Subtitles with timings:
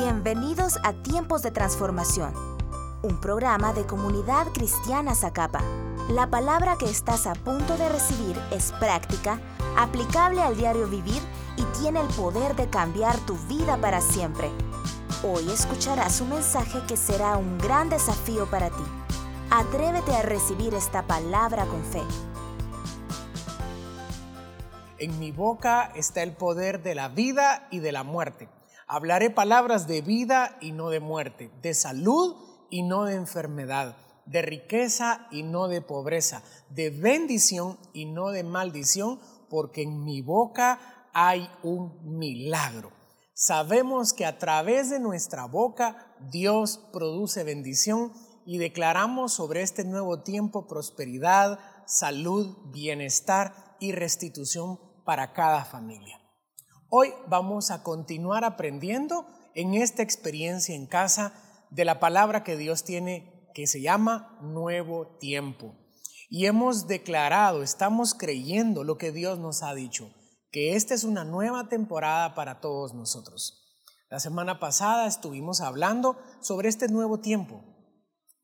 [0.00, 2.32] Bienvenidos a Tiempos de Transformación,
[3.02, 5.60] un programa de comunidad cristiana Zacapa.
[6.08, 9.40] La palabra que estás a punto de recibir es práctica,
[9.76, 11.20] aplicable al diario vivir
[11.56, 14.52] y tiene el poder de cambiar tu vida para siempre.
[15.24, 18.84] Hoy escucharás un mensaje que será un gran desafío para ti.
[19.50, 22.04] Atrévete a recibir esta palabra con fe.
[25.00, 28.48] En mi boca está el poder de la vida y de la muerte.
[28.90, 32.36] Hablaré palabras de vida y no de muerte, de salud
[32.70, 38.44] y no de enfermedad, de riqueza y no de pobreza, de bendición y no de
[38.44, 40.80] maldición, porque en mi boca
[41.12, 42.90] hay un milagro.
[43.34, 48.12] Sabemos que a través de nuestra boca Dios produce bendición
[48.46, 56.17] y declaramos sobre este nuevo tiempo prosperidad, salud, bienestar y restitución para cada familia.
[56.90, 61.34] Hoy vamos a continuar aprendiendo en esta experiencia en casa
[61.68, 65.74] de la palabra que Dios tiene que se llama nuevo tiempo.
[66.30, 70.14] Y hemos declarado, estamos creyendo lo que Dios nos ha dicho,
[70.50, 73.84] que esta es una nueva temporada para todos nosotros.
[74.08, 77.64] La semana pasada estuvimos hablando sobre este nuevo tiempo.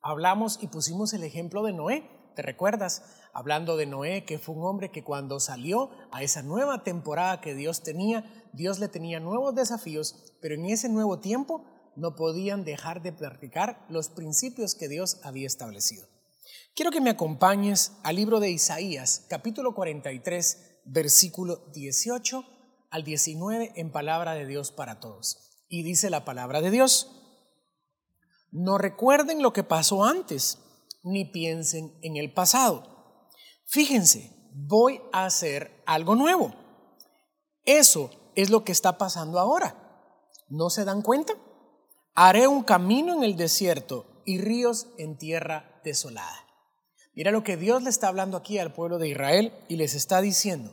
[0.02, 3.02] Hablamos y pusimos el ejemplo de Noé, ¿te recuerdas?
[3.34, 7.54] hablando de Noé, que fue un hombre que cuando salió a esa nueva temporada que
[7.54, 11.64] Dios tenía, Dios le tenía nuevos desafíos, pero en ese nuevo tiempo
[11.96, 16.06] no podían dejar de practicar los principios que Dios había establecido.
[16.76, 22.44] Quiero que me acompañes al libro de Isaías, capítulo 43, versículo 18
[22.90, 25.50] al 19 en palabra de Dios para todos.
[25.68, 27.10] Y dice la palabra de Dios,
[28.52, 30.60] no recuerden lo que pasó antes,
[31.04, 32.94] ni piensen en el pasado
[33.66, 36.54] Fíjense, voy a hacer algo nuevo.
[37.64, 39.76] Eso es lo que está pasando ahora.
[40.48, 41.34] ¿No se dan cuenta?
[42.14, 46.46] Haré un camino en el desierto y ríos en tierra desolada.
[47.14, 50.20] Mira lo que Dios le está hablando aquí al pueblo de Israel y les está
[50.20, 50.72] diciendo.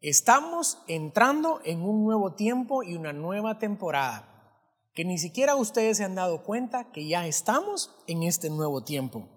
[0.00, 4.58] Estamos entrando en un nuevo tiempo y una nueva temporada,
[4.94, 9.28] que ni siquiera ustedes se han dado cuenta que ya estamos en este nuevo tiempo.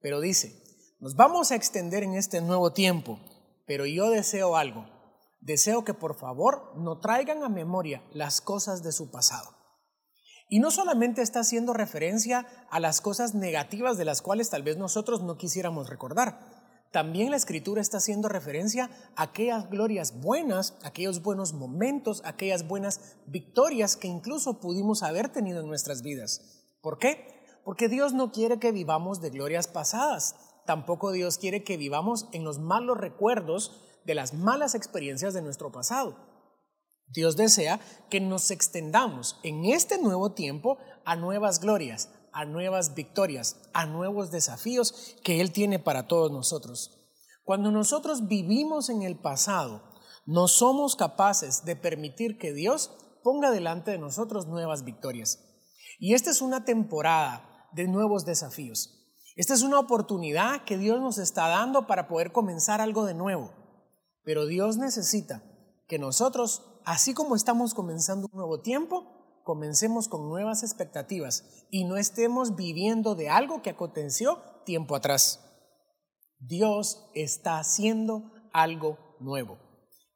[0.00, 0.62] Pero dice,
[1.00, 3.18] nos vamos a extender en este nuevo tiempo,
[3.66, 4.86] pero yo deseo algo.
[5.40, 9.56] Deseo que por favor no traigan a memoria las cosas de su pasado.
[10.48, 14.76] Y no solamente está haciendo referencia a las cosas negativas de las cuales tal vez
[14.76, 16.40] nosotros no quisiéramos recordar.
[16.92, 23.16] También la escritura está haciendo referencia a aquellas glorias buenas, aquellos buenos momentos, aquellas buenas
[23.26, 26.64] victorias que incluso pudimos haber tenido en nuestras vidas.
[26.82, 27.39] ¿Por qué?
[27.64, 30.34] Porque Dios no quiere que vivamos de glorias pasadas
[30.70, 33.72] tampoco Dios quiere que vivamos en los malos recuerdos
[34.04, 36.16] de las malas experiencias de nuestro pasado.
[37.08, 43.56] Dios desea que nos extendamos en este nuevo tiempo a nuevas glorias, a nuevas victorias,
[43.72, 46.96] a nuevos desafíos que Él tiene para todos nosotros.
[47.42, 49.82] Cuando nosotros vivimos en el pasado,
[50.24, 52.92] no somos capaces de permitir que Dios
[53.24, 55.40] ponga delante de nosotros nuevas victorias.
[55.98, 59.00] Y esta es una temporada de nuevos desafíos.
[59.36, 63.52] Esta es una oportunidad que Dios nos está dando para poder comenzar algo de nuevo.
[64.22, 65.42] Pero Dios necesita
[65.86, 71.96] que nosotros, así como estamos comenzando un nuevo tiempo, comencemos con nuevas expectativas y no
[71.96, 75.40] estemos viviendo de algo que aconteció tiempo atrás.
[76.38, 79.58] Dios está haciendo algo nuevo.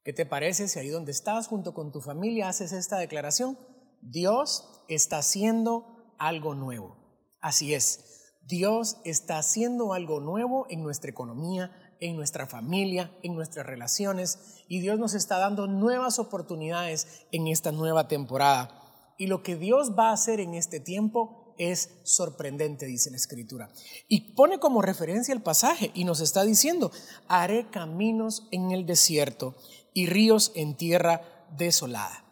[0.04, 3.58] ¿Qué te parece si ahí donde estás junto con tu familia haces esta declaración?
[4.02, 7.03] Dios está haciendo algo nuevo.
[7.44, 8.32] Así es.
[8.46, 14.80] Dios está haciendo algo nuevo en nuestra economía, en nuestra familia, en nuestras relaciones y
[14.80, 19.14] Dios nos está dando nuevas oportunidades en esta nueva temporada.
[19.18, 23.70] Y lo que Dios va a hacer en este tiempo es sorprendente, dice la escritura.
[24.08, 26.92] Y pone como referencia el pasaje y nos está diciendo,
[27.28, 29.54] haré caminos en el desierto
[29.92, 31.20] y ríos en tierra
[31.58, 32.23] desolada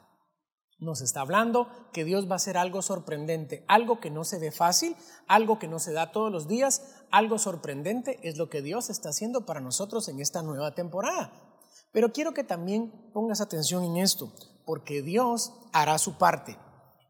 [0.82, 4.50] nos está hablando que Dios va a hacer algo sorprendente, algo que no se ve
[4.50, 4.96] fácil,
[5.28, 9.10] algo que no se da todos los días, algo sorprendente es lo que Dios está
[9.10, 11.32] haciendo para nosotros en esta nueva temporada.
[11.92, 14.32] Pero quiero que también pongas atención en esto,
[14.64, 16.58] porque Dios hará su parte.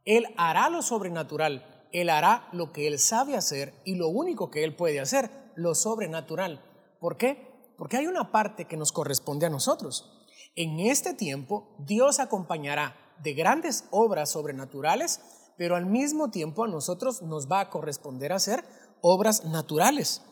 [0.05, 4.65] Él hará lo sobrenatural, Él hará lo que Él sabe hacer y lo único que
[4.65, 6.63] Él puede hacer, lo sobrenatural.
[7.01, 7.73] ¿Por qué?
[7.79, 10.27] Porque hay una parte que nos corresponde a nosotros.
[10.57, 15.21] En este tiempo, Dios acompañará de grandes obras sobrenaturales,
[15.57, 18.65] pero al mismo tiempo a nosotros nos va a corresponder hacer
[19.01, 20.23] obras naturales.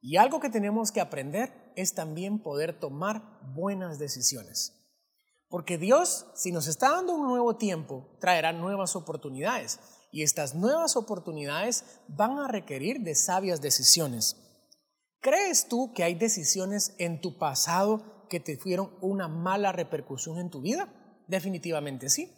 [0.00, 3.22] Y algo que tenemos que aprender es también poder tomar
[3.54, 4.76] buenas decisiones.
[5.48, 9.80] Porque Dios, si nos está dando un nuevo tiempo, traerá nuevas oportunidades.
[10.12, 14.36] Y estas nuevas oportunidades van a requerir de sabias decisiones.
[15.20, 20.50] ¿Crees tú que hay decisiones en tu pasado que te tuvieron una mala repercusión en
[20.50, 20.88] tu vida?
[21.30, 22.32] Definitivamente sí.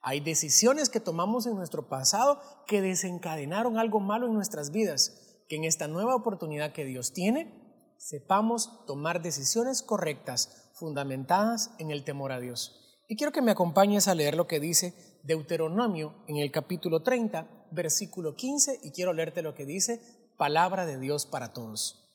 [0.00, 5.56] Hay decisiones que tomamos en nuestro pasado que desencadenaron algo malo en nuestras vidas, que
[5.56, 12.32] en esta nueva oportunidad que Dios tiene, sepamos tomar decisiones correctas, fundamentadas en el temor
[12.32, 13.02] a Dios.
[13.08, 17.66] Y quiero que me acompañes a leer lo que dice Deuteronomio en el capítulo 30,
[17.72, 20.00] versículo 15, y quiero leerte lo que dice
[20.38, 22.10] palabra de Dios para todos.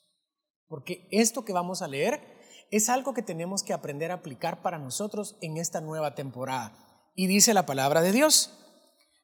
[0.68, 2.35] Porque esto que vamos a leer
[2.72, 6.74] es algo que tenemos que aprender a aplicar para nosotros en esta nueva temporada.
[7.16, 8.52] Y dice la palabra de Dios,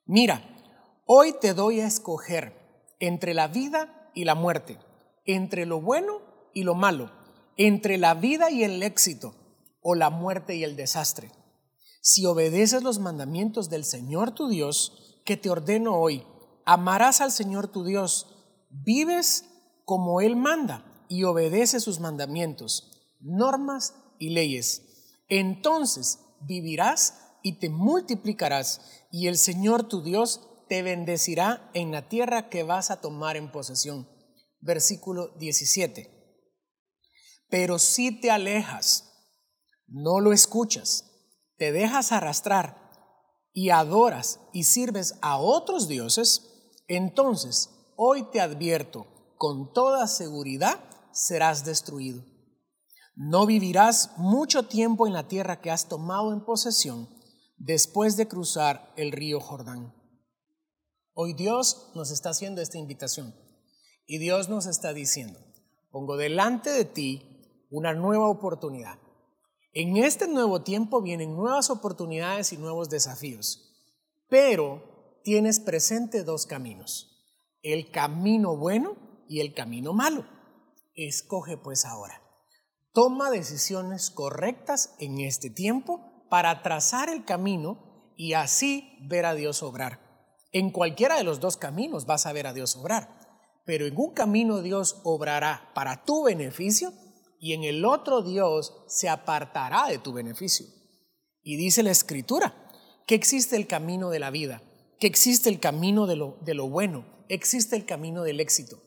[0.06, 0.42] mira,
[1.06, 2.54] hoy te doy a escoger
[3.00, 4.78] entre la vida y la muerte,
[5.26, 6.22] entre lo bueno
[6.54, 7.12] y lo malo,
[7.58, 9.36] entre la vida y el éxito,
[9.82, 11.32] o la muerte y el desastre.
[12.02, 16.26] Si obedeces los mandamientos del Señor tu Dios, que te ordeno hoy,
[16.66, 18.28] amarás al Señor tu Dios,
[18.70, 19.46] vives
[19.86, 22.91] como Él manda y obedeces sus mandamientos,
[23.22, 25.16] normas y leyes.
[25.28, 28.82] Entonces vivirás y te multiplicarás,
[29.12, 33.52] y el Señor tu Dios te bendecirá en la tierra que vas a tomar en
[33.52, 34.08] posesión.
[34.60, 36.22] Versículo 17.
[37.50, 39.12] Pero si te alejas,
[39.88, 41.12] no lo escuchas,
[41.58, 42.78] te dejas arrastrar
[43.54, 46.48] y adoras y sirves a otros dioses,
[46.88, 49.06] entonces hoy te advierto,
[49.38, 50.80] con toda seguridad
[51.12, 52.31] serás destruido.
[53.24, 57.08] No vivirás mucho tiempo en la tierra que has tomado en posesión
[57.56, 59.94] después de cruzar el río Jordán.
[61.14, 63.36] Hoy Dios nos está haciendo esta invitación
[64.08, 65.40] y Dios nos está diciendo,
[65.92, 68.98] pongo delante de ti una nueva oportunidad.
[69.72, 73.72] En este nuevo tiempo vienen nuevas oportunidades y nuevos desafíos,
[74.30, 77.24] pero tienes presente dos caminos,
[77.62, 78.98] el camino bueno
[79.30, 80.26] y el camino malo.
[80.96, 82.31] Escoge pues ahora.
[82.94, 89.64] Toma decisiones correctas en este tiempo para trazar el camino y así ver a Dios
[89.64, 90.00] obrar.
[90.52, 93.18] En cualquiera de los dos caminos vas a ver a Dios obrar,
[93.66, 96.92] pero en un camino Dios obrará para tu beneficio
[97.40, 100.68] y en el otro Dios se apartará de tu beneficio.
[101.42, 102.54] Y dice la escritura
[103.08, 104.62] que existe el camino de la vida,
[105.00, 108.84] que existe el camino de lo, de lo bueno, existe el camino del éxito.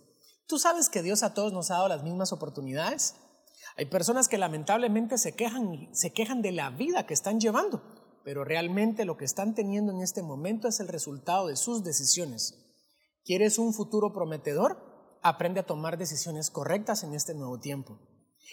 [0.46, 3.14] ¿Tú sabes que Dios a todos nos ha dado las mismas oportunidades?
[3.76, 7.82] Hay personas que lamentablemente se quejan, se quejan de la vida que están llevando,
[8.22, 12.54] pero realmente lo que están teniendo en este momento es el resultado de sus decisiones.
[13.24, 15.18] ¿Quieres un futuro prometedor?
[15.22, 17.98] Aprende a tomar decisiones correctas en este nuevo tiempo.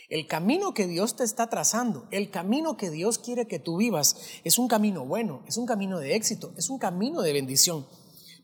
[0.10, 4.16] El camino que Dios te está trazando, el camino que Dios quiere que tú vivas,
[4.44, 7.86] es un camino bueno, es un camino de éxito, es un camino de bendición.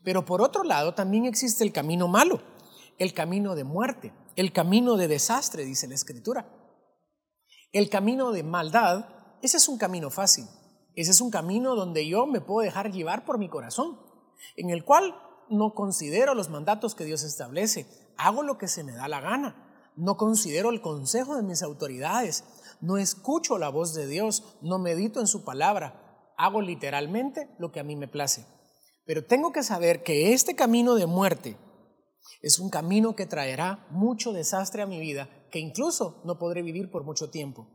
[0.04, 2.40] Pero por otro lado también existe el camino malo,
[2.98, 6.57] el camino de muerte, el camino de desastre, dice la Escritura.
[7.70, 9.04] El camino de maldad,
[9.42, 10.46] ese es un camino fácil.
[10.94, 14.00] Ese es un camino donde yo me puedo dejar llevar por mi corazón,
[14.56, 15.14] en el cual
[15.50, 17.86] no considero los mandatos que Dios establece,
[18.16, 22.44] hago lo que se me da la gana, no considero el consejo de mis autoridades,
[22.80, 27.80] no escucho la voz de Dios, no medito en su palabra, hago literalmente lo que
[27.80, 28.46] a mí me place.
[29.04, 31.56] Pero tengo que saber que este camino de muerte
[32.40, 36.90] es un camino que traerá mucho desastre a mi vida que incluso no podré vivir
[36.90, 37.68] por mucho tiempo.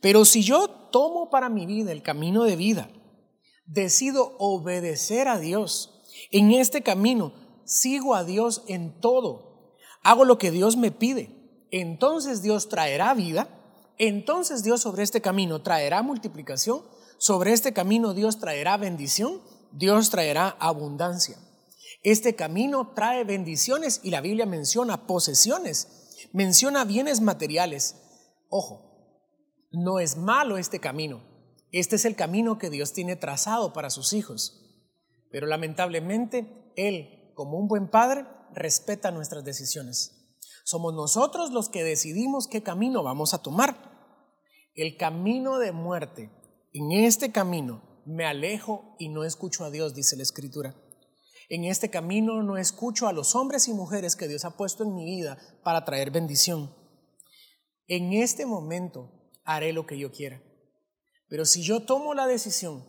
[0.00, 2.90] Pero si yo tomo para mi vida el camino de vida,
[3.66, 7.32] decido obedecer a Dios, en este camino
[7.64, 13.48] sigo a Dios en todo, hago lo que Dios me pide, entonces Dios traerá vida,
[13.98, 16.82] entonces Dios sobre este camino traerá multiplicación,
[17.18, 19.40] sobre este camino Dios traerá bendición,
[19.70, 21.38] Dios traerá abundancia.
[22.02, 26.01] Este camino trae bendiciones y la Biblia menciona posesiones
[26.32, 27.96] menciona bienes materiales.
[28.48, 28.92] Ojo,
[29.70, 31.22] no es malo este camino.
[31.70, 34.58] Este es el camino que Dios tiene trazado para sus hijos.
[35.30, 40.38] Pero lamentablemente, Él, como un buen padre, respeta nuestras decisiones.
[40.64, 43.90] Somos nosotros los que decidimos qué camino vamos a tomar.
[44.74, 46.30] El camino de muerte.
[46.72, 50.74] En este camino me alejo y no escucho a Dios, dice la Escritura.
[51.52, 54.94] En este camino no escucho a los hombres y mujeres que Dios ha puesto en
[54.94, 56.74] mi vida para traer bendición.
[57.86, 60.42] En este momento haré lo que yo quiera.
[61.28, 62.88] Pero si yo tomo la decisión,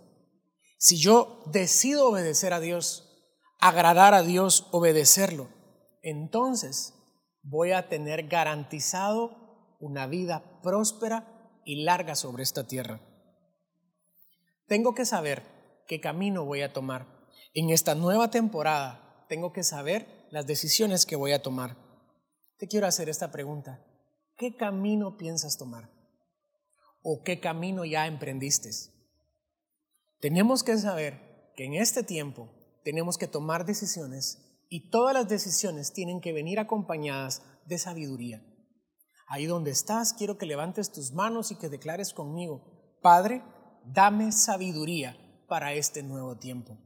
[0.77, 3.27] si yo decido obedecer a Dios,
[3.59, 5.49] agradar a Dios, obedecerlo,
[6.01, 6.93] entonces
[7.41, 13.01] voy a tener garantizado una vida próspera y larga sobre esta tierra.
[14.67, 15.43] Tengo que saber
[15.85, 17.12] qué camino voy a tomar.
[17.55, 21.77] En esta nueva temporada tengo que saber las decisiones que voy a tomar.
[22.57, 23.85] Te quiero hacer esta pregunta.
[24.37, 25.91] ¿Qué camino piensas tomar?
[27.03, 28.71] ¿O qué camino ya emprendiste?
[30.19, 32.49] Tenemos que saber que en este tiempo
[32.83, 38.43] tenemos que tomar decisiones y todas las decisiones tienen que venir acompañadas de sabiduría.
[39.27, 43.43] Ahí donde estás, quiero que levantes tus manos y que declares conmigo, Padre,
[43.85, 45.15] dame sabiduría
[45.47, 46.79] para este nuevo tiempo.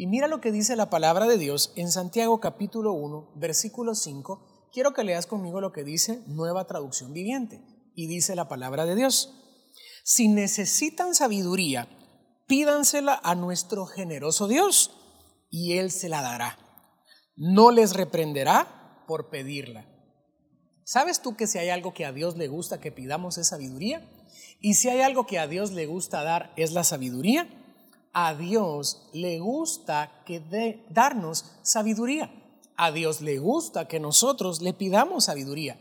[0.00, 4.70] Y mira lo que dice la palabra de Dios en Santiago capítulo 1, versículo 5.
[4.72, 7.60] Quiero que leas conmigo lo que dice Nueva Traducción Viviente.
[7.94, 9.34] Y dice la palabra de Dios.
[10.02, 11.86] Si necesitan sabiduría,
[12.46, 14.90] pídansela a nuestro generoso Dios
[15.50, 16.58] y Él se la dará.
[17.36, 19.84] No les reprenderá por pedirla.
[20.82, 24.10] ¿Sabes tú que si hay algo que a Dios le gusta que pidamos es sabiduría?
[24.60, 27.59] Y si hay algo que a Dios le gusta dar es la sabiduría
[28.12, 32.30] a Dios le gusta que darnos sabiduría.
[32.76, 35.80] A Dios le gusta que nosotros le pidamos sabiduría.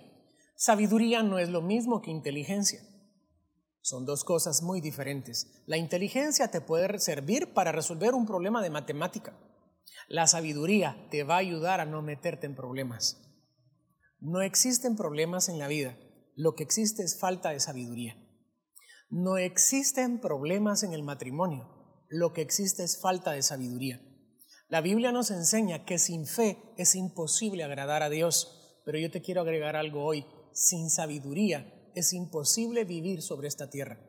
[0.55, 2.81] Sabiduría no es lo mismo que inteligencia.
[3.81, 5.63] Son dos cosas muy diferentes.
[5.65, 9.33] La inteligencia te puede servir para resolver un problema de matemática.
[10.07, 13.21] La sabiduría te va a ayudar a no meterte en problemas.
[14.19, 15.98] No existen problemas en la vida.
[16.36, 18.17] Lo que existe es falta de sabiduría.
[19.09, 21.78] No existen problemas en el matrimonio
[22.09, 24.01] lo que existe es falta de sabiduría.
[24.67, 29.21] La Biblia nos enseña que sin fe es imposible agradar a Dios, pero yo te
[29.21, 30.25] quiero agregar algo hoy.
[30.53, 33.99] Sin sabiduría es imposible vivir sobre esta tierra.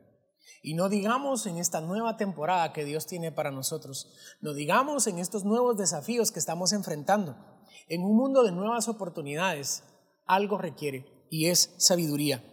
[0.62, 5.18] Y no digamos en esta nueva temporada que Dios tiene para nosotros, no digamos en
[5.18, 7.36] estos nuevos desafíos que estamos enfrentando.
[7.88, 9.84] En un mundo de nuevas oportunidades,
[10.26, 12.44] algo requiere y es sabiduría.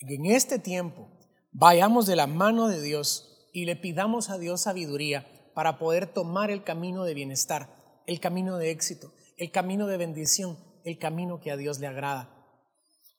[0.00, 1.08] En este tiempo
[1.52, 6.50] vayamos de la mano de Dios y le pidamos a Dios sabiduría para poder tomar
[6.50, 11.50] el camino de bienestar, el camino de éxito, el camino de bendición, el camino que
[11.50, 12.34] a Dios le agrada.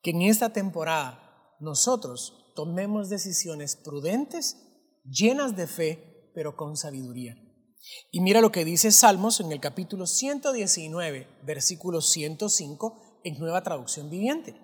[0.02, 4.58] Que en esta temporada nosotros tomemos decisiones prudentes,
[5.06, 7.38] llenas de fe, pero con sabiduría.
[8.12, 14.10] Y mira lo que dice Salmos en el capítulo 119, versículo 105, en nueva traducción
[14.10, 14.56] viviente.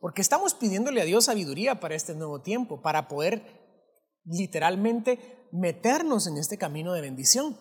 [0.00, 3.61] Porque estamos pidiéndole a Dios sabiduría para este nuevo tiempo, para poder
[4.24, 7.56] literalmente meternos en este camino de bendición.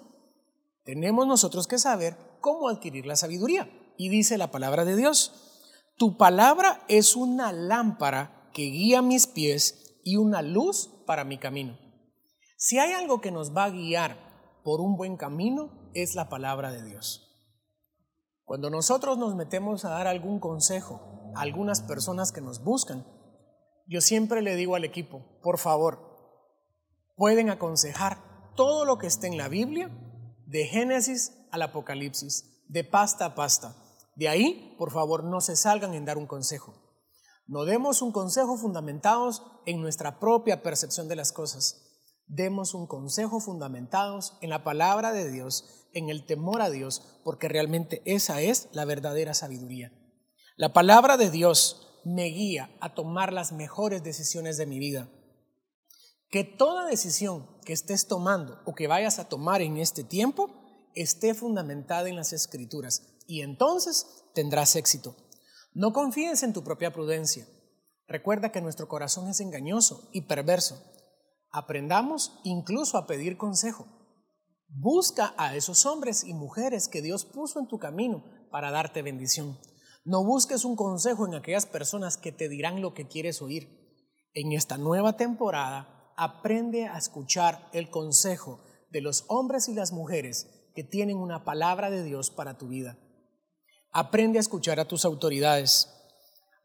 [0.84, 3.70] Tenemos nosotros que saber cómo adquirir la sabiduría.
[3.98, 10.00] Y dice la palabra de Dios, tu palabra es una lámpara que guía mis pies
[10.03, 11.77] y una luz para mi camino.
[12.58, 14.18] Si hay algo que nos va a guiar
[14.63, 17.27] por un buen camino, es la palabra de Dios.
[18.44, 23.06] Cuando nosotros nos metemos a dar algún consejo a algunas personas que nos buscan,
[23.88, 26.11] yo siempre le digo al equipo, por favor,
[27.21, 28.17] pueden aconsejar
[28.55, 29.91] todo lo que esté en la Biblia,
[30.47, 33.75] de Génesis al Apocalipsis, de pasta a pasta.
[34.15, 36.73] De ahí, por favor, no se salgan en dar un consejo.
[37.45, 41.83] No demos un consejo fundamentados en nuestra propia percepción de las cosas.
[42.25, 47.47] Demos un consejo fundamentados en la palabra de Dios, en el temor a Dios, porque
[47.47, 49.93] realmente esa es la verdadera sabiduría.
[50.57, 55.07] La palabra de Dios me guía a tomar las mejores decisiones de mi vida
[56.31, 60.50] que toda decisión que estés tomando o que vayas a tomar en este tiempo
[60.95, 65.15] esté fundamentada en las escrituras y entonces tendrás éxito.
[65.73, 67.45] No confíes en tu propia prudencia.
[68.07, 70.81] Recuerda que nuestro corazón es engañoso y perverso.
[71.51, 73.85] Aprendamos incluso a pedir consejo.
[74.69, 79.59] Busca a esos hombres y mujeres que Dios puso en tu camino para darte bendición.
[80.05, 83.81] No busques un consejo en aquellas personas que te dirán lo que quieres oír.
[84.33, 88.59] En esta nueva temporada, aprende a escuchar el consejo
[88.91, 92.99] de los hombres y las mujeres que tienen una palabra de Dios para tu vida.
[93.91, 95.91] Aprende a escuchar a tus autoridades.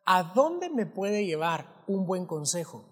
[0.04, 2.84] ¿A dónde me puede llevar un buen consejo?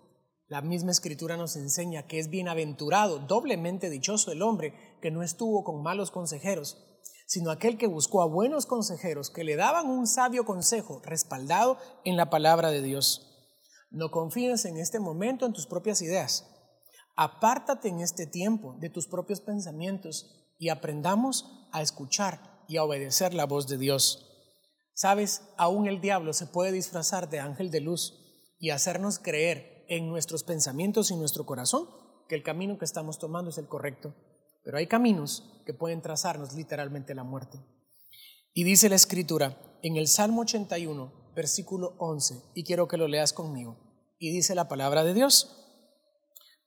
[0.46, 5.64] La misma escritura nos enseña que es bienaventurado, doblemente dichoso el hombre que no estuvo
[5.64, 6.78] con malos consejeros,
[7.26, 12.16] sino aquel que buscó a buenos consejeros que le daban un sabio consejo respaldado en
[12.16, 13.30] la palabra de Dios.
[13.90, 16.50] No confíes en este momento en tus propias ideas.
[17.16, 23.34] Apártate en este tiempo de tus propios pensamientos y aprendamos a escuchar y a obedecer
[23.34, 24.30] la voz de Dios.
[24.94, 28.20] Sabes, aún el diablo se puede disfrazar de ángel de luz
[28.58, 31.88] y hacernos creer en nuestros pensamientos y nuestro corazón
[32.28, 34.14] que el camino que estamos tomando es el correcto.
[34.64, 37.58] Pero hay caminos que pueden trazarnos literalmente la muerte.
[38.54, 43.32] Y dice la escritura en el Salmo 81, versículo 11, y quiero que lo leas
[43.32, 43.76] conmigo.
[44.18, 45.63] Y dice la palabra de Dios.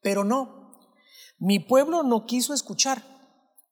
[0.07, 0.71] Pero no,
[1.37, 3.03] Mi pueblo no quiso escuchar.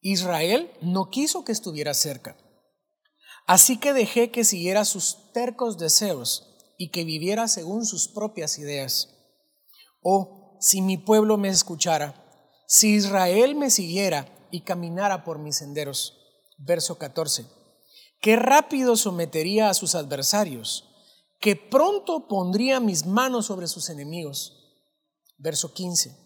[0.02, 2.36] Israel no quiso que estuviera cerca.
[3.48, 9.16] Así que dejé que siguiera sus tercos deseos y que viviera según sus propias ideas.
[10.02, 12.22] Oh, si mi pueblo me escuchara,
[12.68, 16.20] si Israel me siguiera y caminara por mis senderos.
[16.58, 17.46] Verso 14.
[18.20, 20.84] Qué rápido sometería a sus adversarios,
[21.40, 24.52] que pronto pondría mis manos sobre sus enemigos.
[25.38, 26.25] Verso 15.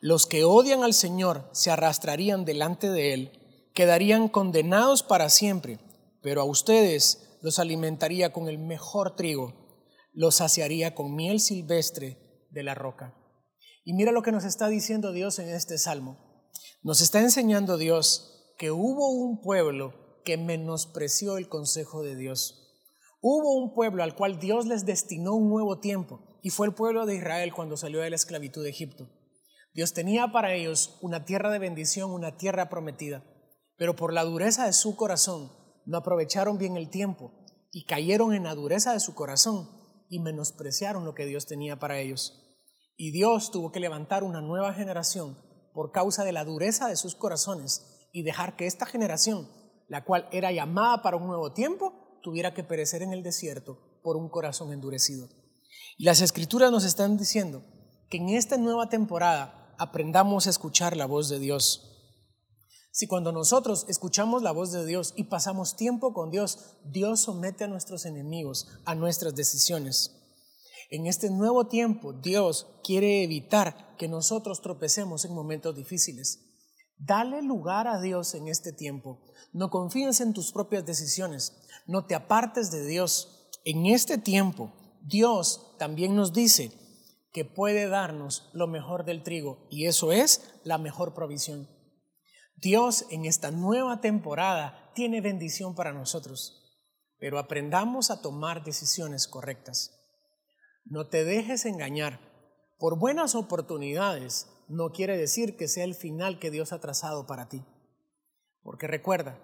[0.00, 5.78] Los que odian al Señor se arrastrarían delante de Él, quedarían condenados para siempre
[6.22, 9.54] pero a ustedes los alimentaría con el mejor trigo,
[10.12, 13.14] los saciaría con miel silvestre de la roca.
[13.84, 16.18] Y mira lo que nos está diciendo Dios en este salmo.
[16.82, 22.56] Nos está enseñando Dios que hubo un pueblo que menospreció el consejo de Dios.
[23.22, 27.06] Hubo un pueblo al cual Dios les destinó un nuevo tiempo y fue el pueblo
[27.06, 29.08] de Israel cuando salió de la esclavitud de Egipto.
[29.72, 33.24] Dios tenía para ellos una tierra de bendición, una tierra prometida,
[33.76, 35.52] pero por la dureza de su corazón
[35.86, 37.32] no aprovecharon bien el tiempo
[37.70, 39.68] y cayeron en la dureza de su corazón
[40.08, 42.58] y menospreciaron lo que Dios tenía para ellos.
[42.96, 45.38] Y Dios tuvo que levantar una nueva generación
[45.72, 49.48] por causa de la dureza de sus corazones y dejar que esta generación,
[49.88, 54.16] la cual era llamada para un nuevo tiempo, tuviera que perecer en el desierto por
[54.16, 55.28] un corazón endurecido.
[55.96, 57.62] Y las escrituras nos están diciendo
[58.10, 61.90] que en esta nueva temporada aprendamos a escuchar la voz de Dios
[62.92, 67.64] si cuando nosotros escuchamos la voz de Dios y pasamos tiempo con Dios, Dios somete
[67.64, 70.16] a nuestros enemigos a nuestras decisiones.
[70.90, 76.40] En este nuevo tiempo, Dios quiere evitar que nosotros tropecemos en momentos difíciles.
[76.98, 79.20] Dale lugar a Dios en este tiempo.
[79.52, 81.52] No confíes en tus propias decisiones.
[81.86, 83.50] No te apartes de Dios.
[83.64, 84.72] En este tiempo,
[85.02, 86.72] Dios también nos dice
[87.32, 91.68] que puede darnos lo mejor del trigo y eso es la mejor provisión.
[92.56, 96.78] Dios en esta nueva temporada tiene bendición para nosotros,
[97.18, 99.96] pero aprendamos a tomar decisiones correctas.
[100.84, 102.20] No te dejes engañar.
[102.78, 107.48] Por buenas oportunidades no quiere decir que sea el final que Dios ha trazado para
[107.48, 107.64] ti.
[108.62, 109.38] Porque recuerda,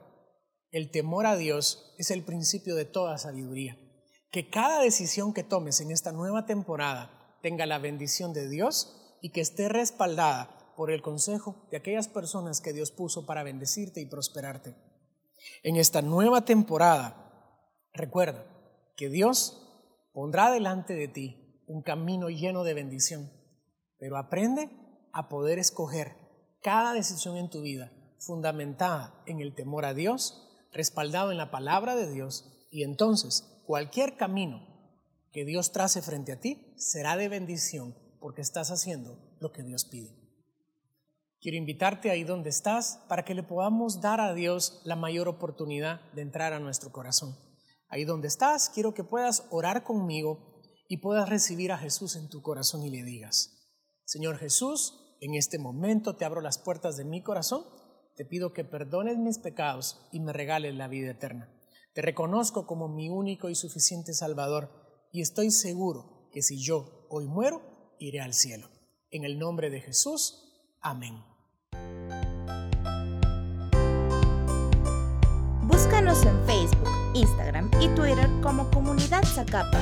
[0.70, 3.78] el temor a Dios es el principio de toda sabiduría.
[4.30, 9.30] Que cada decisión que tomes en esta nueva temporada tenga la bendición de Dios y
[9.30, 14.06] que esté respaldada por el consejo de aquellas personas que Dios puso para bendecirte y
[14.06, 14.76] prosperarte.
[15.62, 17.50] En esta nueva temporada,
[17.92, 18.44] recuerda
[18.96, 19.62] que Dios
[20.12, 23.30] pondrá delante de ti un camino lleno de bendición,
[23.98, 24.70] pero aprende
[25.12, 26.16] a poder escoger
[26.62, 31.94] cada decisión en tu vida fundamentada en el temor a Dios, respaldado en la palabra
[31.96, 34.75] de Dios, y entonces cualquier camino
[35.36, 39.84] que Dios trace frente a ti será de bendición porque estás haciendo lo que Dios
[39.84, 40.16] pide.
[41.42, 46.00] Quiero invitarte ahí donde estás para que le podamos dar a Dios la mayor oportunidad
[46.12, 47.36] de entrar a nuestro corazón.
[47.88, 52.40] Ahí donde estás, quiero que puedas orar conmigo y puedas recibir a Jesús en tu
[52.40, 53.68] corazón y le digas,
[54.06, 57.62] Señor Jesús, en este momento te abro las puertas de mi corazón,
[58.16, 61.52] te pido que perdones mis pecados y me regales la vida eterna.
[61.92, 67.26] Te reconozco como mi único y suficiente Salvador y estoy seguro que si yo hoy
[67.26, 67.62] muero,
[67.98, 68.68] iré al cielo.
[69.10, 71.22] En el nombre de Jesús, amén.
[75.62, 79.80] Búscanos en Facebook, Instagram y Twitter como Comunidad Zacapa.